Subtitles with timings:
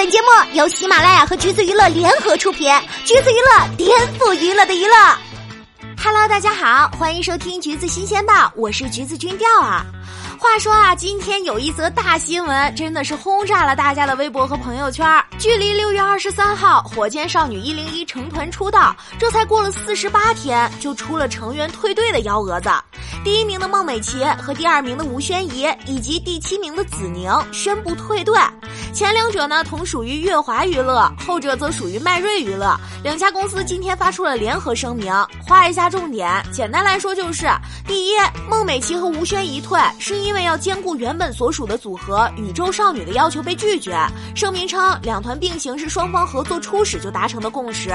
[0.00, 2.72] 本节目由喜马拉雅和橘子娱乐联合出品，
[3.04, 4.94] 橘子娱乐颠覆娱乐的娱乐。
[6.02, 9.84] Hello，大家好，欢迎收听橘子新鲜报，我是橘子君调啊。
[10.38, 15.06] 话说啊，今天有一则大新闻，真的是轰炸了大家的微博和朋友圈。
[15.38, 22.70] 距离六月二十三号火箭少女一零一成团出道，这才过了四十八天，就出了成员退队的幺蛾子。
[23.22, 28.34] 第一名的孟美岐和第二名的吴宣仪，以及第七名的子宁宣布退队。
[28.92, 32.76] 前两者呢同属于乐华娱乐，后者则属于迈锐娱乐。
[33.02, 35.12] 两家公司今天发出了联合声明，
[35.46, 36.42] 画一下重点。
[36.52, 37.46] 简单来说就是：
[37.86, 38.12] 第一，
[38.48, 43.96] 孟美岐和吴宣仪退，是因为要兼顾原本所属的组合宇宙少女的要求被拒绝。
[44.34, 47.90] 声明称，两团并行是双方合作初始就达成的共识。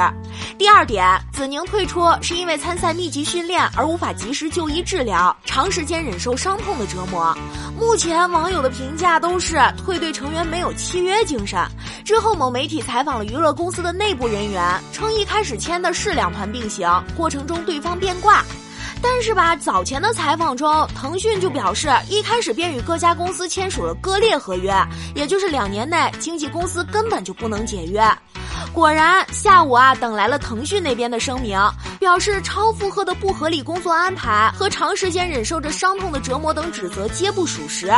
[0.57, 7.35] 第二点，子宁退出是因为参赛密集训练而无法及时就医治疗，长时间忍受伤痛的折磨。
[7.77, 11.59] 目前网友的评价都是退队成员没有契约精神。
[12.05, 18.43] 之后，某媒体采访了娱乐公司的内部人员，称一开始签的是两团并行，过程中对方变卦。
[19.01, 24.71] 但是吧，早前的采访中，腾讯就表示一开始便与各家公司签署了割裂合约，
[25.15, 27.99] 也就是两年内经纪公司根本就不能解约。
[28.71, 31.59] 果然，下午啊，等来了腾讯那边的声明，
[31.99, 37.91] 表示超负荷的不合理工作安排和长时间忍受着伤痛的折磨等指责皆不属实，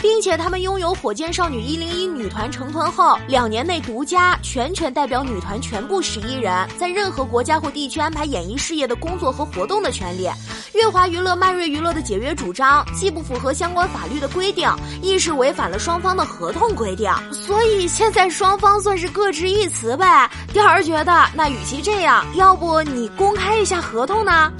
[0.00, 10.28] 并且他们拥有火箭少女一零一女团成团后两年内独家全权代表女团全部十一人在任何国家或地区安排演艺事业的工作和活动的权利。
[10.72, 14.68] 乐华娱乐、迈锐娱乐的解约主张既不符合相关法律的规定，
[15.00, 20.28] 亦是违反了双方的合同规定，所以现在双方算是各执一词呗。
[20.52, 24.52] 调儿觉得，那与其这样，要不你公开一下合同呢？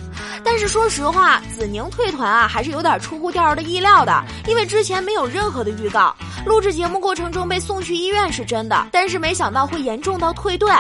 [0.45, 6.15] 但是说实话，子宁退团啊，还是有点出乎调儿的意料的，因为之前没有任何的预告，
[6.47, 10.71] 录制节目过程中被送去医院是真的，但是没想到会严重到退队。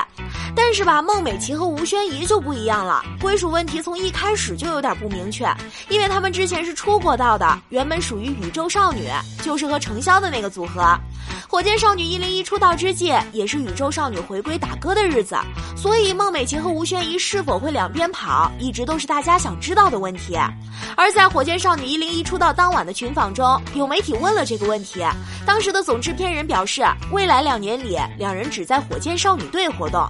[0.57, 5.47] 但是吧，孟美岐和吴宣仪就不一样了，归属问题从一开始就有点不明确，
[5.89, 9.09] 因为他们之前是出过道的，原本属于宇宙少女，
[9.43, 10.97] 就是和程潇的那个组合。
[11.49, 15.37] 火箭少女一零一出道之际，也是宇宙少女回归打歌的日子，
[15.77, 20.37] 所以孟美岐和吴宣仪是否会两边跑，一直都是大家想知道的问题。
[20.97, 25.05] 而在火箭少女一零一出道当晚的群访中，有媒体问了这个问题，
[25.47, 30.05] 当时的总制片人表示，未来两年里，两人只在火箭少女队活动。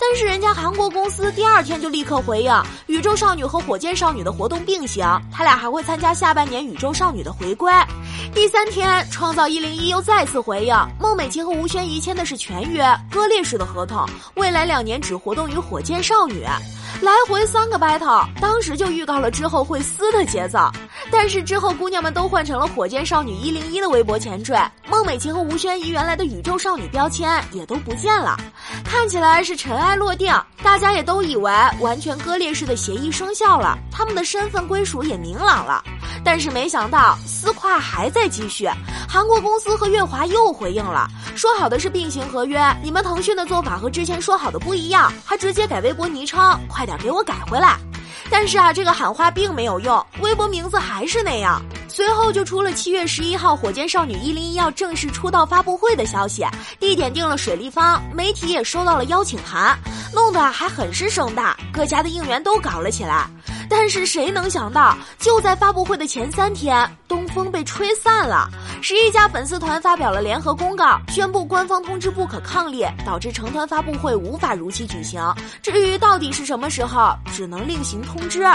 [0.00, 2.52] 但是人家韩国公司第二天就立刻回应，
[2.86, 7.72] 宇宙少女和火箭少女的活动并行，他俩还会参加下半年宇宙少女的回归。
[8.32, 16.44] 第三天，创造一零一又再次回应，孟美岐和吴宣仪签的是全约割裂式的合同，未来两年只活动于火箭少女。
[17.02, 20.58] 来回三个 battle，当时就预告了之后会撕的节奏，
[21.12, 28.36] 但是之后姑娘们都换成了火箭少女一零一的微博前缀，孟美岐和吴宣仪原来的宇宙少女标签也都不见了，
[28.84, 35.82] 看起来是尘埃落定，大家也都以为完全割裂式的协议生效了，他们的身份归属也明朗了，
[36.24, 38.68] 但是没想到撕胯还在继续。
[39.08, 47.76] 韩国公司和乐华又回应了，说好的是并行合约，你们腾讯的做法和之前说好的不一样，还直接改微博昵称，快点给我改回来。
[48.30, 51.62] 但是啊，这个喊话并没有用，微博名字还是那样。
[51.98, 56.46] 随后就出了七月十一号火箭少女一零一要正式出道发布会的消息，
[56.78, 59.76] 地点定了水立方，媒体也收到了邀请函，
[60.14, 63.28] 弄得还很是盛大，各家的应援都搞了起来。
[63.68, 68.48] 但是谁能想到，就在发布会的前三天，东风被吹散了。
[68.80, 75.20] 十一家粉丝团发表了联合公告，宣布官方通知不可抗力，导致成团发布会无法如期举行。
[75.60, 78.46] 至于到底是什么时候，只能另行通知。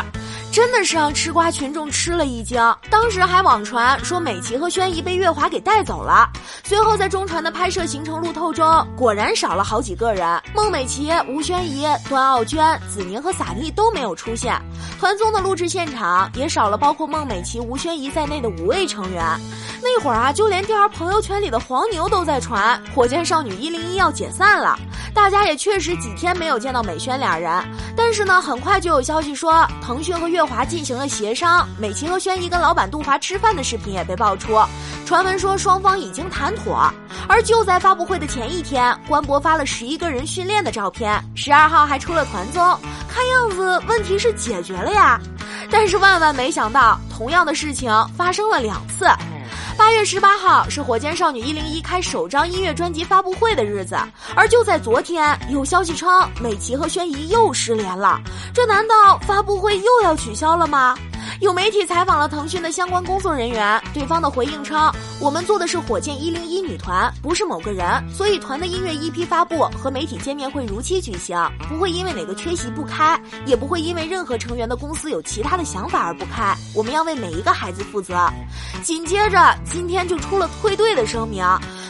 [0.54, 2.62] 真的是让吃瓜群众吃了一惊。
[2.88, 6.30] 当时还网传说美琪和宣仪被月华给带走了。
[6.64, 14.56] 随后在中传的拍摄行程路透中，果然少了好几个人，孟美岐、吴宣仪、段奥娟、子宁和撒妮都没有出现。
[15.00, 19.26] 团综的录制现场也少了包括孟美岐、吴宣仪在内的五位成员。
[19.82, 24.78] 那会儿啊，就连调儿朋友圈里的黄牛都在传火箭少女一零一要解散了。
[25.14, 27.52] 大家也确实几天没有见到美宣俩人，
[27.96, 34.60] 但是呢，很快就有消息说腾讯和乐华进行了协商，美琪和宣仪跟老板杜华吃饭的视频也被爆出，
[35.06, 36.92] 传闻说双方已经谈妥。
[37.28, 42.62] 而就在发布会的前一天，官博发了十一个人训练的照片，十二号还出了团综，
[43.08, 45.20] 看样子问题是解决了呀。
[45.72, 49.06] 但是万万没想到，同样的事情发生了两次。
[49.78, 53.98] 八月十八号是火箭少女一零一开首张音乐专辑发布会的日子，
[54.36, 56.10] 而就在昨天，有消息称
[56.42, 58.20] 美琪和宣仪又失联了。
[58.54, 60.98] 这难道发布会又要取消了吗？
[61.44, 71.38] 有媒体采访了腾讯的相关工作人员，对方的回应称：“我们做的是火箭一零一女团，不是某个人，所以团的音乐 EP 发布和媒体见面会如期举行，
[71.68, 76.56] 不会因为哪个缺席不开，也不会因为任何成员的公司有其他的想法而不开。
[76.74, 78.26] 我们要为每一个孩子负责。”
[78.82, 81.46] 紧接着，今天就出了退队的声明。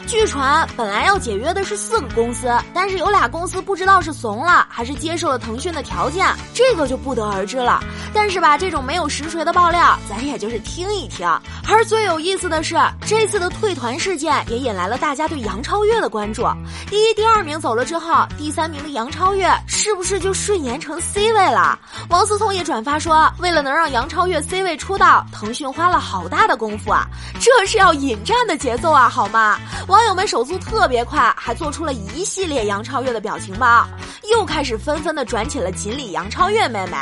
[0.06, 7.80] 据传，本来要解约的是四个公司，但是有俩公司不知道是怂了还是接受了腾讯的条件，这个就不得而知了。
[8.14, 11.28] 但是吧，这种没有实锤的爆料，咱也就是听一听。
[11.68, 12.76] 而最有意思的是，
[13.06, 16.44] 这次的退团事件也引来了大家对杨超越的关注。
[16.90, 21.78] 第一、第二名走了之后，第三名的杨超越是不是就顺延成 C 位了？
[22.10, 27.06] 王思聪也转发说，为了能让杨超越 C 位出道，腾讯花了好大的功夫啊，
[27.40, 29.60] 这是要引战的节奏啊，好吗？
[29.88, 33.86] 网友们手速特别快，还做出了一系列杨超越的表情包，
[34.32, 36.98] 又开始纷纷的转起了锦鲤杨超越妹妹。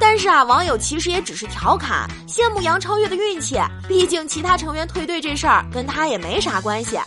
[0.00, 6.98] 但是啊，网友其实也只是调侃，羡慕杨超越的运气，毕竟其他成员退队这事儿跟他也没啥关系。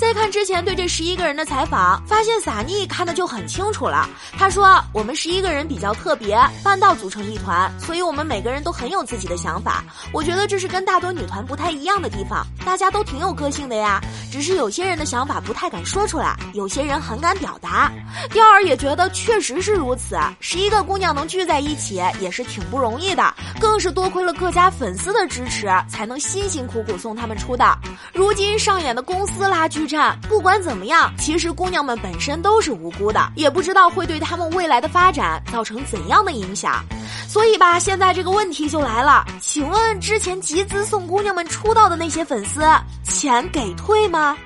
[0.00, 4.08] 再看之前对这十一个人的采访，发现撒妮看的就很清楚了。
[4.38, 9.84] 他说：“我们十一个人比较特别，半道组成一团，所以我们每个人都很有自己的想法。
[10.10, 14.00] 我觉得这是跟大多女团不太一样的地方，大家都挺有个性的呀。
[14.32, 17.92] 只是有些人的想法不太敢说出来，有些人很敢表达。
[18.30, 27.78] 调儿也觉得确实是如此，十一个姑娘能聚在一起也是挺不容易的，更是多亏了各家粉丝的支持，才能辛辛苦苦送他们出道。
[28.14, 29.86] 如今上演的公司拉锯。”
[30.28, 36.84] 不管怎么样，其实姑娘们本身都是无辜的，也不知道会对她们未来的发展造成怎样的影响。
[37.28, 42.60] 所以吧，现在这个问题就来了，请问之前集资送姑娘们出道的那些粉丝，
[43.04, 44.36] 钱给退吗？